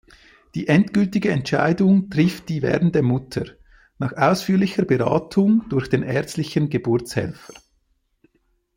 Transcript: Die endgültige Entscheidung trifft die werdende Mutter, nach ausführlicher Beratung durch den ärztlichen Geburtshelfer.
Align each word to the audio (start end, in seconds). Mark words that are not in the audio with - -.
Die 0.55 0.67
endgültige 0.67 1.29
Entscheidung 1.29 2.09
trifft 2.09 2.49
die 2.49 2.63
werdende 2.63 3.03
Mutter, 3.03 3.45
nach 3.99 4.17
ausführlicher 4.17 4.83
Beratung 4.83 5.65
durch 5.69 5.89
den 5.91 6.01
ärztlichen 6.01 6.71
Geburtshelfer. 6.71 7.53